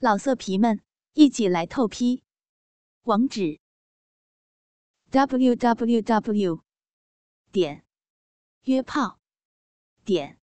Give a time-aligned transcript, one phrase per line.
[0.00, 0.80] 老色皮们，
[1.14, 2.22] 一起来透批！
[3.02, 3.58] 网址
[5.10, 6.62] ：w w w
[7.50, 7.84] 点
[8.62, 9.18] 约炮
[10.04, 10.38] 点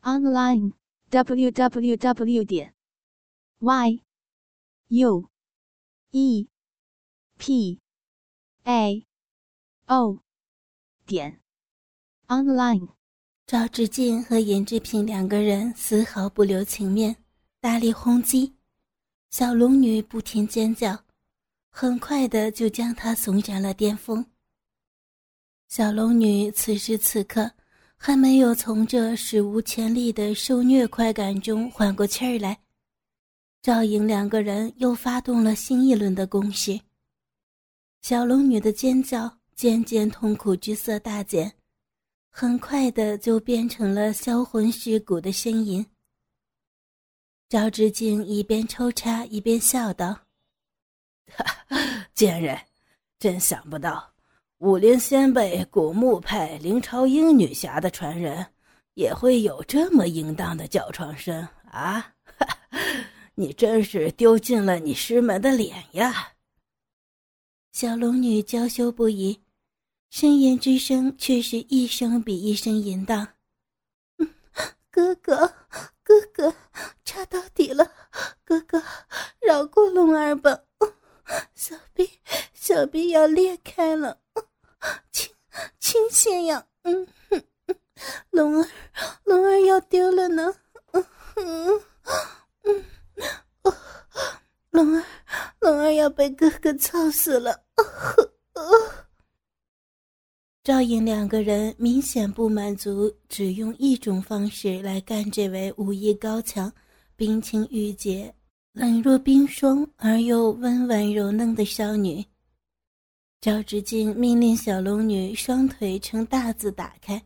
[0.00, 0.72] online
[1.10, 2.74] w w w 点
[3.60, 4.02] y
[4.88, 5.30] u
[6.10, 6.48] e
[7.38, 7.80] p
[8.64, 9.06] a
[9.86, 10.18] o
[11.06, 11.40] 点
[12.26, 12.88] online。
[13.46, 17.22] 赵志敬和严志平两个人丝毫不留情面，
[17.60, 18.56] 大力轰击。
[19.32, 20.94] 小龙女不停尖叫，
[21.70, 24.22] 很快的就将她送上了巅峰。
[25.70, 27.50] 小龙女此时此刻
[27.96, 32.60] 还没有从这史无前例的受虐快感中缓过气儿来，
[33.62, 36.78] 赵颖两个人又发动了新一轮的攻势。
[38.02, 41.50] 小龙女的尖叫渐渐痛苦之色大减，
[42.28, 45.86] 很快的就变成了销魂蚀骨的呻吟。
[47.52, 50.18] 赵志敬一边抽插一边笑道
[52.14, 52.58] ：“贱人，
[53.18, 54.10] 真想不到，
[54.60, 58.46] 武林先辈古墓派林朝英女侠的传人，
[58.94, 62.14] 也会有这么淫荡的叫床声啊！
[63.36, 66.32] 你真是丢尽了你师门的脸呀！”
[67.70, 69.42] 小龙女娇羞不已，
[70.10, 73.28] 呻吟之声却是一声比一声淫荡。
[74.90, 75.52] 哥哥。
[76.04, 76.54] 哥哥，
[77.04, 77.90] 插到底了！
[78.44, 78.82] 哥哥，
[79.40, 80.64] 饶过龙儿吧！
[81.54, 82.10] 小臂，
[82.82, 84.18] 何必要裂开了，
[85.12, 85.30] 轻
[85.78, 86.66] 轻些呀！
[86.82, 87.40] 嗯哼，
[88.30, 88.68] 龙儿，
[89.22, 90.52] 龙儿要丢了呢！
[90.90, 91.04] 嗯
[91.36, 91.80] 哼，
[93.62, 93.72] 嗯，
[94.72, 95.04] 龙儿，
[95.60, 97.62] 龙儿要被哥哥操死了！
[100.64, 106.72] 赵颖两个人明显不满足，只用一种方式来干这位武艺高强、
[107.14, 108.34] 冰清玉洁、
[108.72, 112.26] 冷若冰霜而又温婉柔嫩的少女。
[113.42, 117.20] 赵志敬命令小龙女双腿呈大字打开，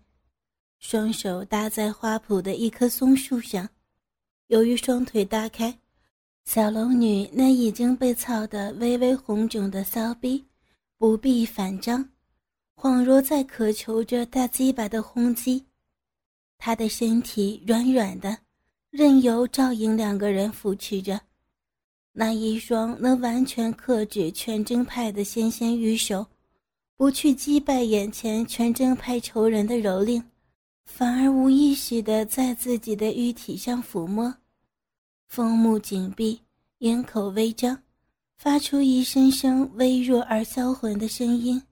[0.79, 3.69] 双手搭在花圃的一棵松树上。
[4.47, 5.79] 由于双腿搭开，
[6.47, 10.43] 小龙女那已经被操得微微红肿的骚逼
[10.97, 12.09] 不必反张。
[12.77, 15.67] 恍若在渴求着大鸡巴的轰击，
[16.57, 18.39] 他的身体软软的，
[18.89, 21.21] 任由赵颖两个人扶持着。
[22.19, 26.27] 那一双能完全克制全真派的纤纤玉手，
[26.97, 30.23] 不去击败眼前全真派仇人的蹂躏，
[30.87, 34.35] 反而无意识的在自己的玉体上抚摸，
[35.29, 36.41] 凤目紧闭，
[36.79, 37.83] 眼口微张，
[38.39, 41.63] 发出一声声微弱而销魂的声音。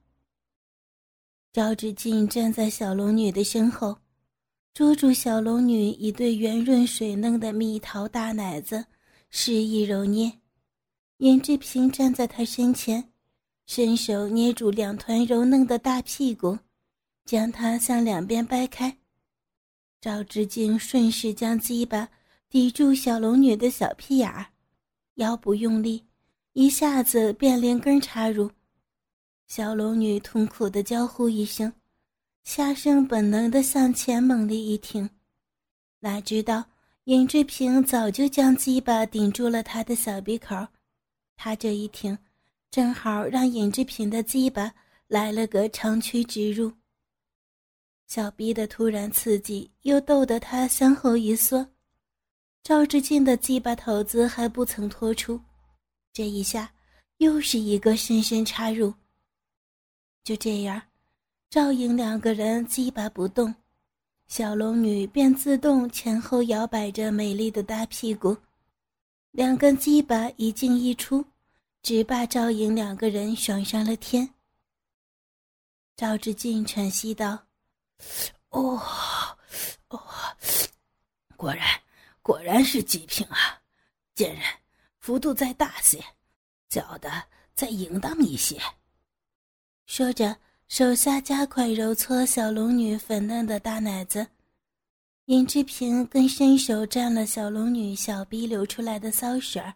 [1.51, 3.97] 赵志敬站在小龙女的身后，
[4.75, 8.85] 捉住小龙女一对圆润水嫩的蜜桃大奶子，
[9.37, 10.31] 示意揉捏。
[11.17, 13.11] 严志平站在他身前，
[13.65, 16.57] 伸手捏住两团柔嫩的大屁股，
[17.25, 18.97] 将它向两边掰开。
[19.99, 22.07] 赵志敬顺势将鸡巴
[22.47, 24.45] 抵住小龙女的小屁眼儿，
[25.15, 26.05] 腰部用力，
[26.53, 28.49] 一下子便连根插入。
[29.47, 31.71] 小龙女痛苦的娇呼一声，
[32.45, 35.09] 下身本能的向前猛力一挺，
[35.99, 36.63] 哪知道
[37.05, 40.55] 尹志平早就将鸡巴顶住了他的小鼻口，
[41.37, 42.17] 他这一挺，
[42.71, 44.73] 正好让尹志平的鸡巴
[45.07, 46.73] 来了个长驱直入。
[48.07, 51.67] 小逼的突然刺激又逗得他向后一缩，
[52.63, 55.39] 赵志敬的鸡巴头子还不曾脱出，
[56.11, 56.73] 这一下
[57.17, 58.91] 又是一个深深插入。
[60.23, 60.81] 就这样，
[61.51, 63.53] 赵颖两个人鸡巴不动，
[64.27, 68.35] 小龙女便自动前后摇摆着美丽的大屁股，
[69.31, 71.23] 两根鸡巴一进一出，
[71.83, 74.27] 直把赵颖两个人爽上了天。
[75.95, 77.45] 赵志敬喘息道
[78.49, 78.81] ：“哦，
[79.89, 80.01] 哦，
[81.37, 81.65] 果然，
[82.21, 83.61] 果然是极品啊！
[84.15, 84.43] 贱人，
[84.99, 86.03] 幅度再大些，
[86.67, 87.23] 叫的
[87.53, 88.59] 再淫荡一些。”
[89.85, 90.35] 说着，
[90.67, 94.27] 手下加快揉搓小龙女粉嫩的大奶子。
[95.25, 99.73] 尹志平更伸手沾了小龙女小逼流出来的骚水儿，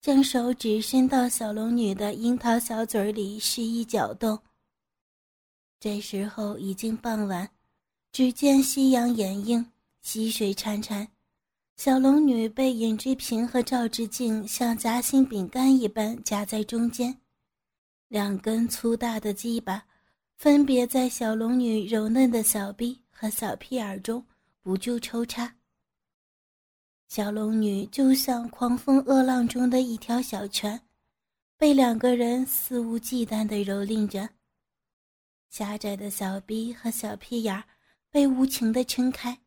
[0.00, 4.38] 将手指伸到小龙女的樱桃小嘴里示意搅动。
[5.80, 7.50] 这时候已经傍晚，
[8.12, 9.72] 只见夕阳掩映，
[10.02, 11.08] 溪水潺潺，
[11.76, 17.18] 小龙女被尹志平和赵志敬像夹心饼干一般夹在中间。
[18.08, 19.84] 两根粗大的鸡巴，
[20.42, 24.26] 分别在小龙女柔嫩的小臂和小屁眼中
[24.60, 25.54] 不住抽插。
[27.06, 30.80] 小龙女就像狂风恶浪中的一条小船，
[31.56, 34.28] 被两个人肆无忌惮地蹂躏着。
[35.48, 37.62] 狭窄的小臂和小屁眼
[38.10, 39.38] 被无情地撑开，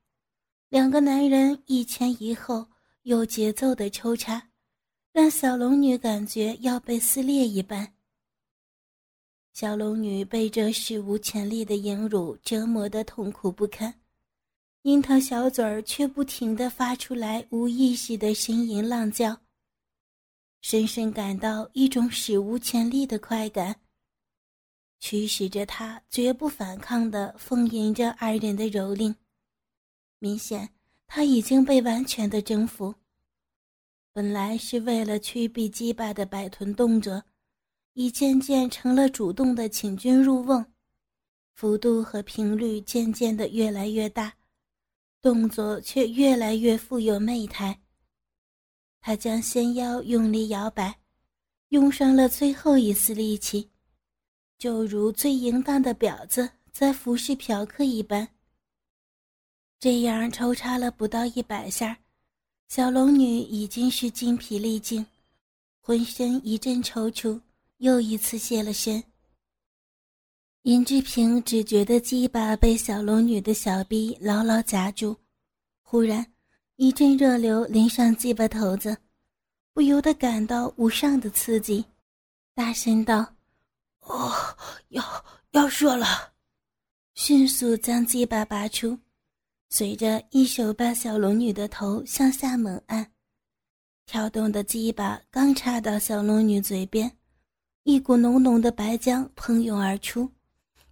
[0.70, 2.66] 两个男人一前一后，
[3.02, 4.42] 有节奏的抽插，
[5.12, 7.95] 让小龙女感觉要被撕裂一般。
[9.56, 14.02] 小龙女被这史无前例的淫辱折磨得痛苦不堪。
[14.82, 19.40] 樱桃小嘴儿却不停地发出来无意识的呻吟浪叫，
[20.60, 23.80] 深深感到一种史无前例的快感，
[25.00, 29.16] 驱使着他绝不反抗地奉迎着二人的蹂躏。
[30.20, 30.68] 明显
[31.08, 32.94] 他已经被完全的征服。
[34.12, 37.24] 本来是为了驱避击败的摆臀动作，
[37.96, 40.66] 已渐渐成了主动的请君入瓮，
[41.54, 44.34] 幅度和频率渐渐的越来越大。
[45.22, 47.82] 动作却越来越富有媚态。
[49.02, 51.00] 他将纤腰用力摇摆，
[51.70, 53.72] 用上了最后一丝力气，
[54.58, 58.28] 就如最淫荡的婊子在服侍嫖客一般。
[59.80, 61.98] 这样抽插了不到一百下，
[62.68, 65.04] 小龙女已经是精疲力尽，
[65.80, 67.42] 浑身一阵抽搐，
[67.86, 69.04] 又一次现了身。
[70.64, 75.16] 尹志平只觉得鸡巴被小龙女的小臂牢牢夹住，
[75.84, 76.26] 忽然
[76.78, 78.98] 一阵热流淋上鸡巴头子，
[79.72, 81.86] 不由得感到无上的刺激，
[82.56, 83.36] 大声道
[84.02, 84.34] ：“哦，
[84.88, 85.04] 要
[85.52, 86.34] 要射了！”
[87.14, 88.98] 迅速将鸡巴拔出，
[89.70, 93.12] 随着一手把小龙女的头向下猛按，
[94.08, 97.16] 跳动的鸡巴刚插到小龙女嘴边，
[97.86, 100.30] 一股浓浓的白浆喷涌而出。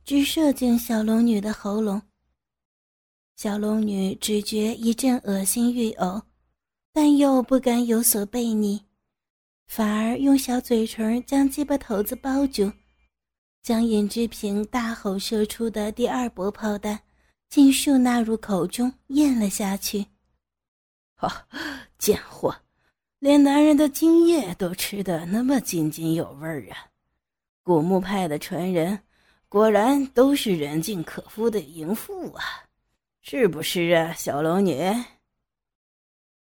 [0.06, 2.02] 直射进小龙女的喉咙。
[3.38, 6.22] 小龙女只觉一阵恶心欲呕，
[6.92, 8.82] 但又不敢有所悖逆，
[9.66, 12.70] 反而用小嘴唇将鸡巴头子包住，
[13.62, 17.00] 将尹志平大吼射出的第二波炮弹
[17.50, 20.06] 尽数纳入口中咽了下去。
[21.16, 21.48] 哈，
[21.98, 22.54] 贱货，
[23.24, 26.92] 连男人的精液都吃得那么津津有味儿啊！
[27.64, 29.00] 古墓派的传人。
[29.48, 32.44] 果然都是人尽可夫的淫妇啊，
[33.22, 34.78] 是不是啊，小龙女？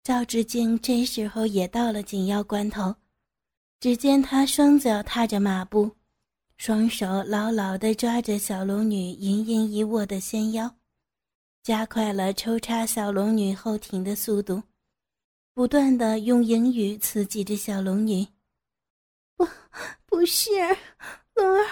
[0.02, 2.94] 赵志敬这时候也到了紧要关头，
[3.78, 5.90] 只见他双脚踏着马步，
[6.56, 10.74] 双手牢牢地抓着小龙女盈盈一握的纤腰，
[11.62, 14.62] 加快了抽插小龙女后庭的速度，
[15.52, 18.26] 不断的用言语刺激着小龙女。
[19.36, 19.46] 不，
[20.06, 20.50] 不是，
[21.34, 21.66] 龙儿。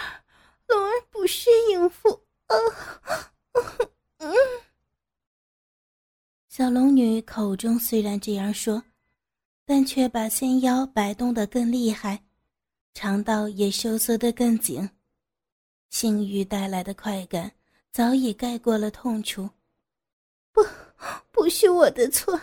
[0.69, 2.27] 龙儿不是淫妇，
[4.19, 4.31] 嗯，
[6.51, 8.83] 小龙女口中虽然这样说，
[9.65, 12.23] 但却把纤腰摆动得更厉害，
[12.93, 14.91] 肠道也收缩得更紧，
[15.89, 17.51] 性欲带来的快感
[17.91, 19.49] 早已盖过了痛楚。
[20.53, 20.63] 不，
[21.31, 22.39] 不是我的错，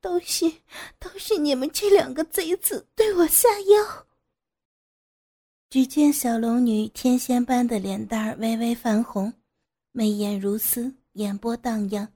[0.00, 0.50] 都是
[0.98, 4.06] 都是你们这两个贼子对我下药。
[5.68, 9.32] 只见小龙女天仙般的脸蛋儿微微泛红，
[9.92, 12.08] 眉眼如丝，眼波荡漾，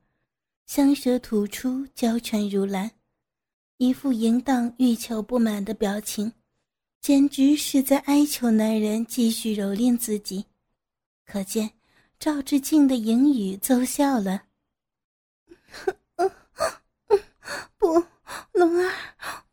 [0.67, 2.91] 香舌吐出，娇喘如兰，
[3.79, 6.33] 一副淫荡欲求不满的表情，
[7.01, 10.45] 简直是在哀求男人继续蹂躏自己。
[11.27, 11.71] 可见
[12.19, 14.45] 赵志敬的淫语奏效了。
[17.79, 18.05] 不，
[18.53, 18.93] 龙儿，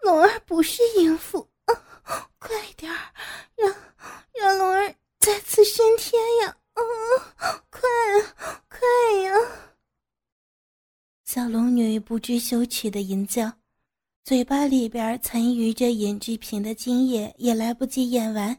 [0.01, 1.48] 龙儿不是淫妇，
[2.39, 2.98] 快点儿，
[3.56, 3.75] 让。
[4.39, 6.56] 让龙儿再次升天呀！
[6.74, 6.82] 啊，
[7.72, 7.82] 快
[8.22, 8.80] 啊，快
[9.24, 9.34] 呀！
[11.25, 13.51] 小龙女不知羞耻的吟叫，
[14.24, 18.56] 嘴巴里边残余着尹志平的精液，也来不及咽完，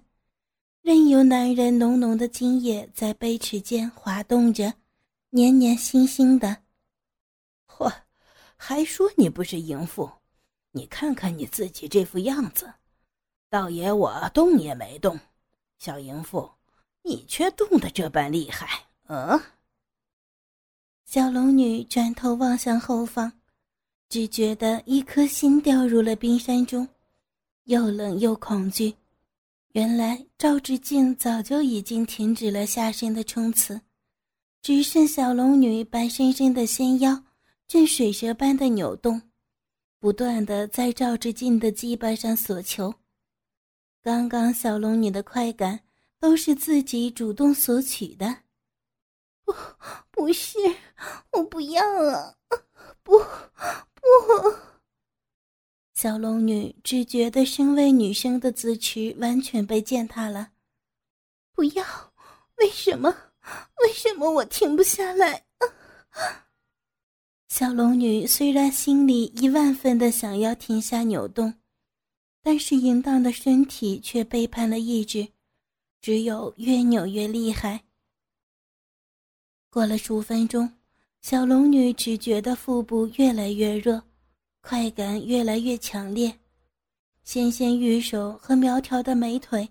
[0.82, 4.74] 任由男人浓浓的精液在杯齿间滑动着，
[5.30, 6.56] 黏黏腥腥的。
[8.58, 10.10] 还说你不是淫妇？
[10.72, 12.70] 你看看你自己这副样子，
[13.48, 15.18] 倒爷我动也没动。
[15.78, 16.50] 小淫妇，
[17.02, 19.40] 你却动得这般厉害，嗯？
[21.06, 23.32] 小龙女转头望向后方，
[24.08, 26.86] 只觉得一颗心掉入了冰山中，
[27.64, 28.94] 又冷又恐惧。
[29.72, 33.80] 原来赵志敬早就已经停止了下身的冲刺，
[34.60, 37.22] 只剩小龙女白生生的纤腰
[37.68, 39.20] 正水蛇般的扭动，
[39.98, 42.94] 不断的在赵志敬的鸡巴上索求。
[44.02, 45.80] 刚刚小龙女的快感
[46.18, 48.38] 都是自己主动索取的，
[49.44, 49.54] 不，
[50.10, 50.58] 不是，
[51.32, 52.34] 我不要啊！
[53.04, 54.02] 不，不！
[55.92, 60.52] 小龙女只觉得身为女生的自持完全被践踏了。
[61.52, 61.84] 不要！
[62.56, 63.14] 为什么？
[63.82, 65.44] 为什么我停不下来？
[67.48, 71.52] 小龙女虽然心里一万分的想要停下扭动，
[72.42, 75.26] 但是淫荡的身体却背叛了意志，
[76.00, 77.82] 只有越扭越厉害。
[79.70, 80.70] 过了数分钟，
[81.22, 84.02] 小龙女只觉得腹部越来越热。
[84.60, 86.40] 快感越来越强烈，
[87.22, 89.66] 纤纤玉手和苗条的美腿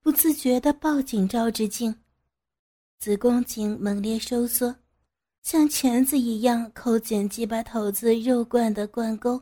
[0.00, 1.94] 不自觉的抱紧赵志敬，
[2.98, 4.74] 子宫颈猛烈收缩，
[5.42, 9.40] 像钳子一样扣紧鸡巴头子肉冠的冠沟。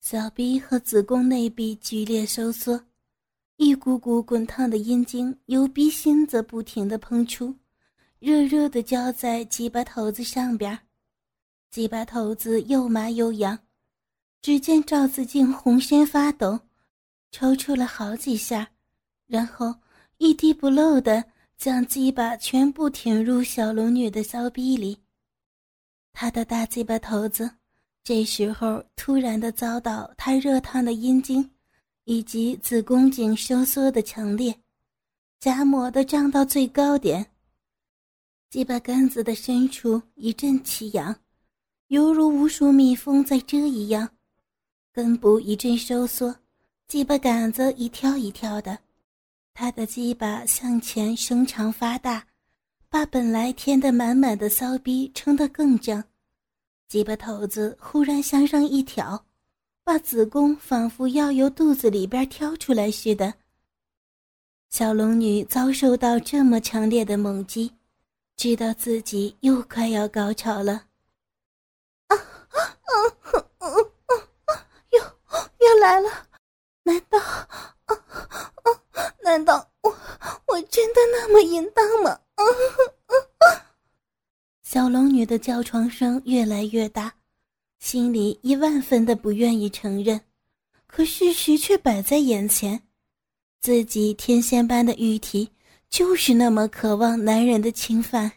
[0.00, 2.84] 小臂和子宫内壁剧烈收缩，
[3.56, 7.54] 一股股滚烫的阴茎由鼻心则不停地喷出，
[8.18, 10.78] 热热地浇在鸡巴头子上边。
[11.70, 13.58] 鸡巴头子又麻又痒，
[14.42, 16.60] 只见赵子敬浑身发抖，
[17.30, 18.70] 抽搐了好几下，
[19.26, 19.74] 然后
[20.18, 21.24] 一滴不漏的
[21.64, 24.98] 将鸡巴全部填入小龙女的骚逼里。
[26.12, 27.50] 他的大鸡巴头子
[28.02, 31.50] 这时候突然的遭到他热烫的阴茎
[32.04, 34.54] 以及子宫颈收缩的强烈，
[35.40, 37.26] 夹膜的胀到最高点，
[38.50, 41.18] 鸡巴杆子的深处一阵起痒。
[41.86, 44.06] 犹如无数蜜蜂在蛰一样，
[44.92, 46.36] 根部一阵收缩，
[46.88, 48.78] 鸡巴杆子一跳一跳的，
[49.54, 52.26] 他的鸡巴向前伸长发大，
[52.88, 56.02] 把本来填得满满的骚逼撑得更胀，
[56.88, 59.24] 鸡巴头子忽然向上一挑，
[59.84, 63.32] 把子宫仿佛要由肚子里边挑出来似的。
[64.70, 67.72] 小龙女遭受到这么强烈的猛击，
[68.36, 70.86] 知道自己又快要高潮了。
[72.08, 72.92] 啊啊啊
[73.58, 73.68] 啊啊
[74.46, 76.10] 啊又又来了？
[76.82, 77.20] 难道
[77.84, 78.50] 啊？
[79.22, 79.90] 难道我
[80.46, 82.20] 我真的那么淫荡吗？
[84.62, 87.14] 小龙女的叫床声越来越大，
[87.78, 90.20] 心里一万分的不愿意承认，
[90.86, 92.82] 可事实却摆在眼前，
[93.60, 95.52] 自己天仙般的玉体
[95.88, 98.30] 就是那么渴望男人的侵犯。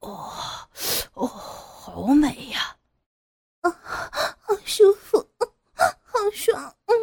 [0.00, 0.32] 哦
[1.14, 2.76] 哦，好美呀
[3.60, 5.18] 好舒服，
[5.74, 6.74] 好爽！
[6.86, 6.94] 嗯，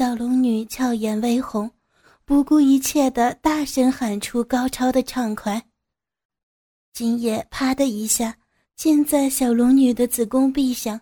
[0.00, 1.70] 小龙女俏眼微红，
[2.24, 5.62] 不顾一切的大声喊出高超的畅快。
[6.94, 8.34] 今夜啪的一下
[8.76, 10.98] 溅在小龙女的子宫壁上，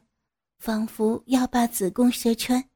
[0.59, 2.69] 仿佛要把子宫射穿，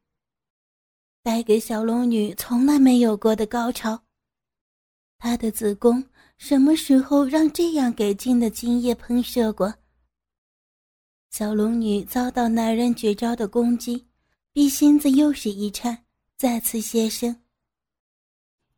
[1.25, 4.00] 带给小龙女从来没有过的高潮。
[5.19, 6.05] 她的子宫
[6.38, 9.75] 什么时候让这样给劲的精液喷射过？
[11.33, 14.07] 小龙女遭到男人绝招的攻击，
[14.52, 16.01] 逼心子又是一颤，
[16.43, 17.37] 再次歇声。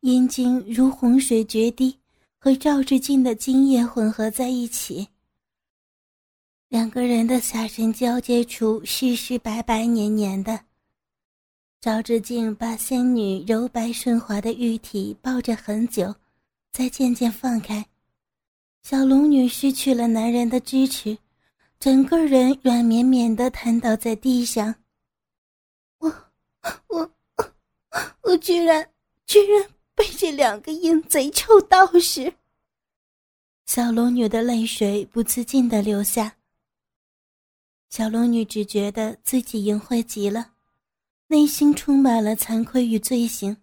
[0.01, 1.97] 阴茎如洪水决堤，
[2.37, 5.07] 和赵志敬的精液混合在一起。
[6.67, 10.63] 两个人的下身交接处湿湿白白黏黏的。
[11.81, 16.13] 赵志敬把仙女柔白顺滑的玉体抱着很久，
[16.71, 17.83] 才渐渐放开。
[18.83, 21.17] 小龙女失去了男人的支持。
[21.79, 24.75] 整个人软绵绵的瘫倒在地上。
[25.97, 26.07] 我，
[26.89, 27.14] 我，
[28.21, 28.89] 我居然
[29.25, 32.33] 居然被这两个淫贼臭道士！
[33.65, 36.37] 小龙女的泪水不自禁的流下。
[37.89, 40.51] 小龙女只觉得自己淫秽极了，
[41.27, 43.55] 内心充满了惭愧与罪行。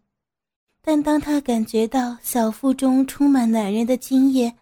[0.80, 4.56] 但当她感觉到小腹中充满男人的精液，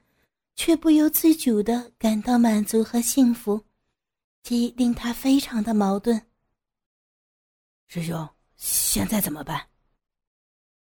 [0.56, 3.64] 却不由自主的感到满足和幸福，
[4.42, 6.20] 即令她非常的矛盾。
[7.86, 8.28] 师兄，
[8.60, 9.68] 现在怎么办？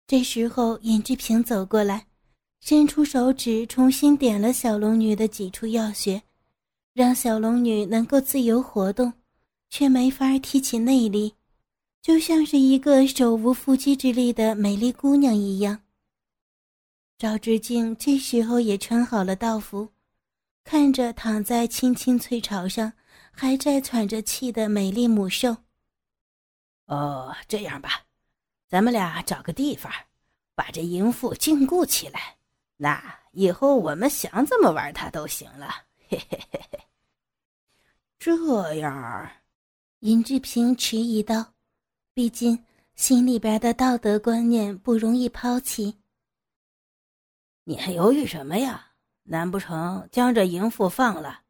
[0.07, 2.07] 这时候，尹志平走过来，
[2.61, 6.23] 伸出手指，重新点了小龙女的几处要穴，
[6.93, 9.11] 让小龙女能够自由活动，
[9.69, 11.35] 却没法提起内力，
[12.01, 15.81] 就像是一个手无缚鸡之力的美丽姑娘一样。
[17.17, 19.89] 赵志敬这时候也穿好了道服，
[20.63, 22.93] 看着躺在青青翠草上
[23.31, 25.57] 还在喘着气的美丽母兽。
[26.85, 28.03] 哦，这样吧，
[28.67, 29.91] 咱们俩找个地方，
[30.53, 32.37] 把这淫妇禁锢起来，
[32.77, 35.67] 那以后我们想怎么玩她都行了。
[36.07, 36.79] 嘿嘿嘿嘿。
[38.19, 39.31] 这样，
[39.99, 41.53] 尹志平迟疑道
[42.13, 42.63] ：“毕竟
[42.95, 45.97] 心里边的道德观念不容易抛弃。”
[47.65, 48.91] 你还犹豫什么呀？
[49.23, 51.41] 难不成将这淫妇放了，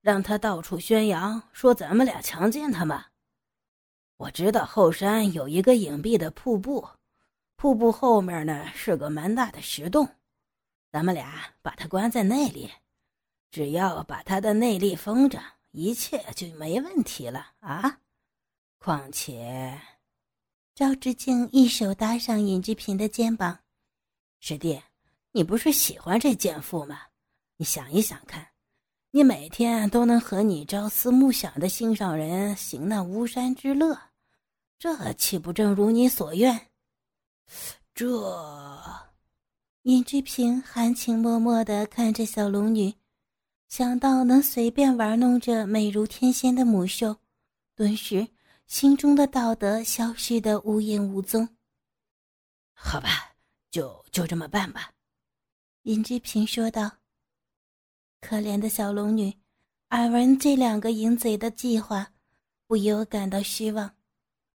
[0.00, 3.06] 让她到处宣扬说咱们俩强奸她吗？
[4.20, 6.86] 我知道后山有一个隐蔽的瀑布，
[7.56, 10.06] 瀑布后面呢是个蛮大的石洞，
[10.92, 12.70] 咱们俩把他关在那里，
[13.50, 18.00] 只要把他的内力封着，一切就没问题了啊！
[18.78, 19.80] 况且，
[20.74, 23.60] 赵志敬一手搭上尹志平的肩膀
[24.40, 24.82] ：“师弟，
[25.32, 27.00] 你不是喜欢这贱妇吗？
[27.56, 28.48] 你想一想看。”
[29.12, 33.98] 你每天都能和你朝思暮想的心上人行那巫山之乐，
[34.80, 36.68] 这岂不正如你所愿？
[37.94, 38.08] 这，
[39.82, 42.94] 尹志平含情脉脉地看着小龙女，
[43.68, 47.14] 想到能随便玩弄这美如天仙的母兽，
[47.74, 48.26] 顿时
[48.68, 51.46] 心中的道德消失得无影无踪。
[52.72, 53.34] 好吧，
[53.70, 54.90] 就就这么办吧，
[55.82, 56.90] 尹志平说道。
[58.22, 59.30] 可怜的小龙女，
[59.90, 62.14] 耳闻这两个淫贼的计划，
[62.66, 63.94] 不由感到失望。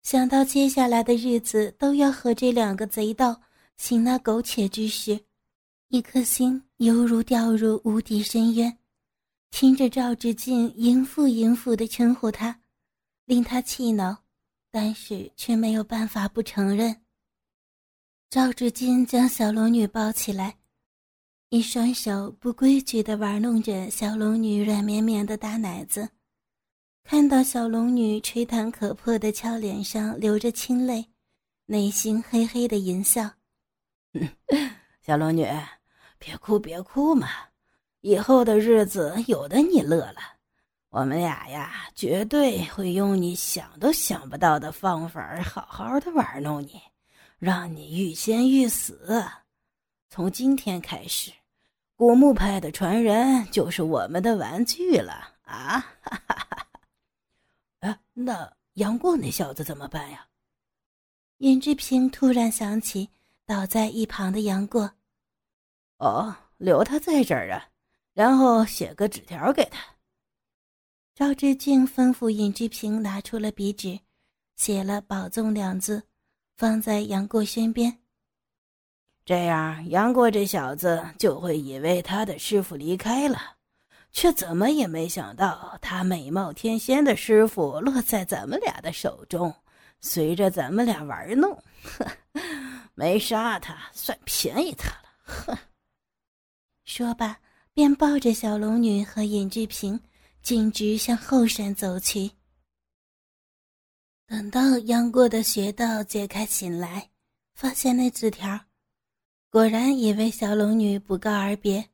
[0.03, 3.41] 想到接下来的日子都要和这两个贼盗
[3.77, 5.19] 行那苟且之事，
[5.89, 8.77] 一颗心犹如掉入无底深渊。
[9.51, 12.61] 听着赵志敬淫妇淫妇的称呼他，
[13.25, 14.23] 令他气恼，
[14.71, 16.95] 但是却没有办法不承认。
[18.29, 20.57] 赵志敬将小龙女抱起来。
[21.49, 26.07] 一双手不规矩地玩弄着小龙女软绵绵的大奶子，
[27.11, 31.05] 看到小龙女吹弹可破的俏脸上流着清泪，
[31.65, 33.29] 内心嘿嘿的淫笑。
[35.01, 35.45] 小龙女，
[36.17, 37.27] 别哭别哭嘛，
[37.99, 40.21] 以后的日子有的你乐了，
[40.89, 46.79] 我们俩呀，绝对会用你想都想不到的方法，好好的玩弄你，
[47.39, 49.21] 让你欲仙欲死。
[50.09, 51.29] 从今天开始。
[51.97, 55.11] 古墓派的传人就是我们的玩具了
[55.43, 55.77] 啊！
[56.01, 56.67] 哈哈哈！
[58.23, 60.27] 那杨过那小子怎么办呀？
[61.37, 63.09] 尹志平突然想起
[63.45, 64.91] 倒在一旁的杨过。
[65.97, 67.69] 哦，留他在这儿啊，
[68.13, 69.83] 然后写个纸条给他。
[71.13, 73.99] 赵志敬吩咐尹志平拿出了笔纸，
[74.55, 76.03] 写了“保重”两字，
[76.57, 77.99] 放在杨过身边。
[79.25, 83.57] 这样，杨过这小子就会以为他的师傅离开了，
[84.11, 89.53] 却怎么也没想到，他美貌天仙的师傅落在咱们俩的手中，
[89.99, 91.51] 随着咱们俩玩弄。
[91.83, 92.05] 呵，
[92.93, 95.09] 没杀他，算便宜他了。
[95.23, 95.57] 哼！
[96.83, 97.39] 说罢，
[97.73, 99.99] 便抱着小龙女和尹志平，
[100.41, 102.31] 径直向后山走去。
[104.27, 107.09] 等到杨过的穴道解开醒来，
[107.53, 108.59] 发现那纸条。
[109.49, 111.85] 果然以为小龙女不告而别，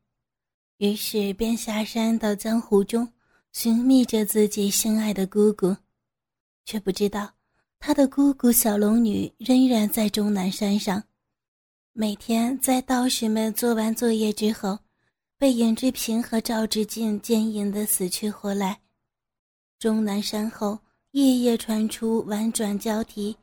[0.78, 3.08] 于是便下山到江湖中
[3.52, 5.76] 寻觅着自己深爱的姑姑，
[6.66, 7.32] 却不知道
[7.80, 11.04] 他的姑姑小龙女仍然在终南山上，
[11.94, 14.78] 每天在道士们做完作业之后，
[15.38, 18.80] 被尹志平和赵志敬奸淫的死去活来。
[19.80, 20.78] 终南山后
[21.12, 23.36] 夜夜传出婉转交替、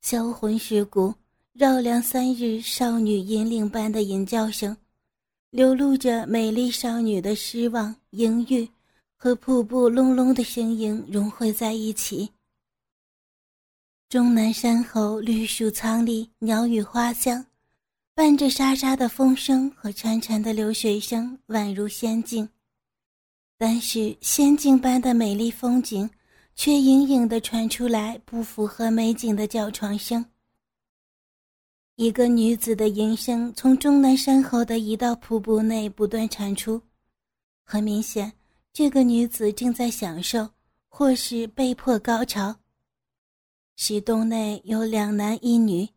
[0.00, 1.14] 销魂蚀骨。
[1.54, 4.74] 绕梁三日，少女银铃般的吟叫声，
[5.52, 8.66] 流露着美丽少女的失望、淫欲
[9.14, 12.30] 和瀑布隆隆的声音融汇在一起。
[14.08, 17.44] 终南山后，绿树苍立，鸟语花香，
[18.14, 22.48] 伴着沙沙的风声和潺潺的流水声，宛如仙境。
[23.58, 26.08] 但是，仙境般的美丽风景，
[26.54, 30.24] 却隐隐地传出来不符合美景的叫床声。
[32.02, 36.82] 一个女子的吟声从终南山后的一道瀑布内不断传出，
[37.62, 38.32] 很明显，
[38.72, 40.50] 这个女子正在享受，
[40.88, 42.56] 或是被迫高潮。
[43.76, 45.88] 石洞内有两男一女，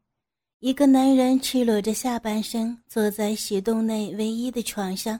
[0.59, 5.19] 一个男人赤裸着下半身坐在石洞内唯一的床上，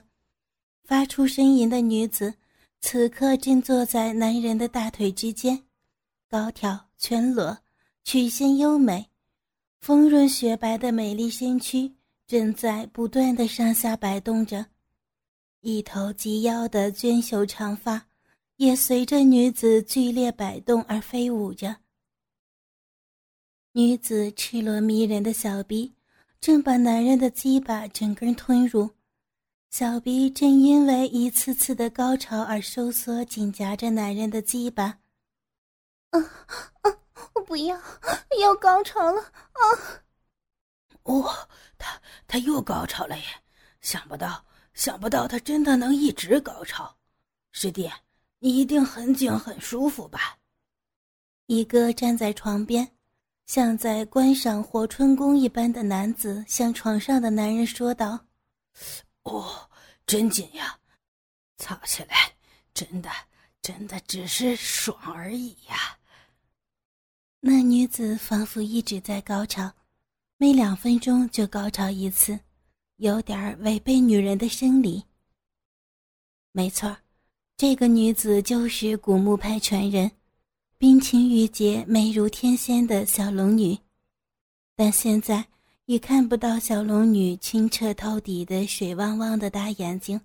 [0.84, 2.32] 发出呻吟的女子
[2.80, 5.64] 此刻正坐在男人的大腿之间，
[6.30, 7.58] 高挑全裸，
[8.04, 9.04] 曲线优美。
[9.86, 11.94] 丰润雪白的美丽身躯
[12.26, 14.66] 正在不断的上下摆动着，
[15.60, 18.04] 一头及腰的娟秀长发
[18.56, 21.76] 也随着女子剧烈摆动而飞舞着。
[23.74, 25.94] 女子赤裸迷人的小臂
[26.40, 28.90] 正把男人的鸡巴整根吞入，
[29.70, 34.98] 小臂正因为一次次的高潮而收缩，紧夹着男人的鸡巴。
[36.10, 36.18] 啊
[36.82, 37.05] 啊！
[37.56, 37.74] 我不要，
[38.38, 39.62] 要高潮了啊！
[41.04, 43.24] 哦，他他又高潮了耶！
[43.80, 46.94] 想不到，想不到他真的能一直高潮。
[47.52, 47.90] 师弟，
[48.40, 50.36] 你一定很紧很舒服吧？
[51.46, 52.86] 一个站在床边，
[53.46, 58.26] 像在观赏活春宫一般的男子向床上的男人说道
[59.24, 59.70] ：“哦，
[60.04, 60.78] 真紧呀，
[61.56, 62.30] 操起来
[62.74, 63.10] 真的
[63.62, 65.96] 真的只是爽而已呀。”
[67.40, 69.72] 那女子仿佛一直在高潮，
[70.36, 72.38] 每两分钟就高潮一次，
[72.96, 75.04] 有点违背女人的生理。
[76.52, 76.96] 没错，
[77.56, 80.10] 这个女子就是古墓派传人，
[80.78, 83.78] 冰清玉洁、美如天仙的小龙女。
[84.74, 85.46] 但现在
[85.84, 90.20] 已看不到小龙女清澈透底的水汪汪的大眼睛，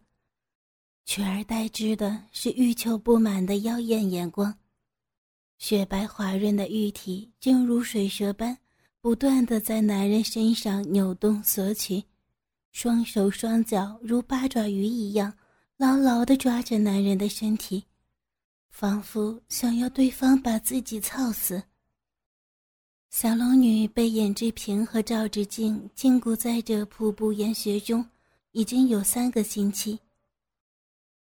[1.05, 4.57] 取而代之的是欲求不满的妖艳眼光。
[5.61, 8.57] 雪白滑润的玉体，正如水蛇般
[8.99, 12.03] 不断的在男人身上扭动索取，
[12.71, 15.31] 双手双脚如八爪鱼一样
[15.77, 17.83] 牢牢的抓着男人的身体，
[18.71, 21.61] 仿佛想要对方把自己操死。
[23.11, 28.03] 小龙女被尹志平和赵志敬禁锢在这瀑布岩穴中，
[28.53, 29.99] 已经有三个星期。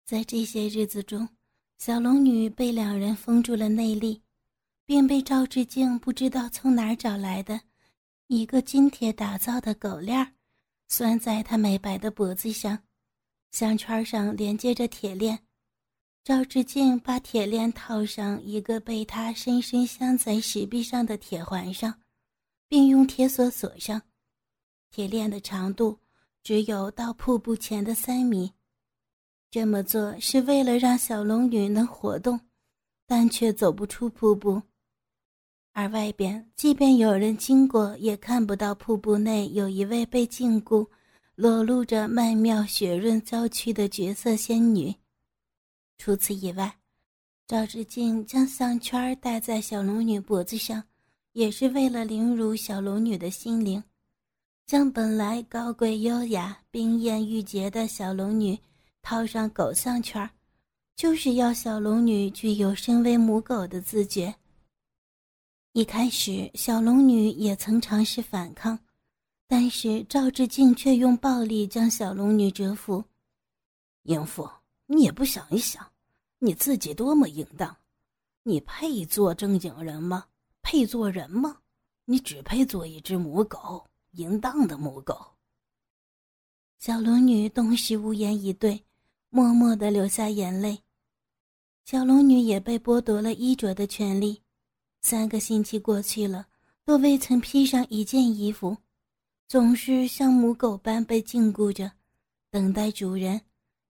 [0.06, 1.28] 在这些日子中，
[1.80, 4.22] 小龙女被两人封住了内力。
[4.88, 7.60] 便被赵志敬不知道从哪儿找来的
[8.28, 10.32] 一个金铁打造的狗链儿
[10.88, 12.80] 拴在他美白的脖子上，
[13.52, 15.38] 项圈上连接着铁链。
[16.24, 21.94] 赵志敬把铁链套上一个被他深深镶在石壁上的铁环上，
[22.70, 24.02] 并用铁锁锁上。
[24.90, 26.00] 铁链的长度
[26.44, 28.54] 只有到瀑布前的三米。
[29.52, 32.40] 这么做是为了让小龙女能活动，
[33.06, 34.62] 但却走不出瀑布。
[35.80, 40.84] 而外边，即便有人经过，也看不到瀑布内有一位被禁锢、
[41.36, 44.92] 裸露着曼妙雪润娇躯的绝色仙女。
[46.00, 46.76] 除此以外，
[47.48, 50.84] 赵志敬将项圈戴在小龙女脖子上，
[51.34, 53.84] 也是为了凌辱小龙女的心灵。
[54.66, 58.58] 将本来高贵优雅、冰艳玉洁的小龙女
[59.04, 60.28] 套上狗项圈，
[60.96, 64.34] 就是要小龙女具有身为母狗的自觉。
[65.78, 68.80] 一开始，小龙女也曾尝试反抗，
[69.46, 73.06] 但是赵志敬却用暴力将小龙女折服。
[74.06, 74.50] 淫妇，
[74.88, 75.88] 你也不想一想，
[76.40, 77.78] 你自己多么淫荡，
[78.42, 80.26] 你配做正经人吗？
[80.64, 81.60] 配做人吗？
[82.06, 85.16] 你只配做一只母狗，淫荡的母狗。
[86.80, 88.84] 小龙女顿时无言以对，
[89.30, 90.80] 默默的流下眼泪。
[91.86, 94.42] 小龙女也被剥夺了衣着的权利。
[95.02, 96.48] 三个星期过去了，
[96.84, 98.78] 都未曾披上一件衣服，
[99.48, 101.94] 总是像母狗般被禁锢着，
[102.50, 103.42] 等待主人，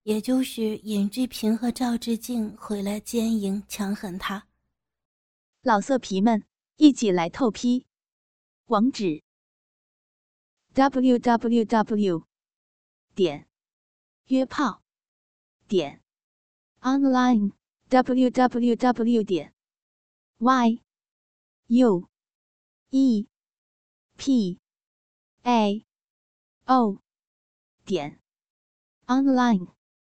[0.03, 4.47] 也就是尹志平和赵志敬回来奸淫强狠他。
[5.63, 6.43] 老色皮们，
[6.75, 7.87] 一起来透批，
[8.65, 9.23] 网址
[10.73, 12.23] ：w w w.
[13.15, 13.47] 点
[14.27, 14.83] 约炮
[15.67, 16.03] 点
[16.81, 17.51] online
[17.89, 19.23] w w w.
[19.23, 19.53] 点
[20.37, 20.86] y。
[21.69, 22.07] U
[22.91, 23.27] E.
[24.15, 24.59] P.
[25.45, 25.85] A.
[26.65, 27.01] O.
[27.85, 28.19] 点。
[29.07, 29.76] Online。